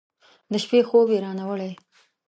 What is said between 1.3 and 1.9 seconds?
وړی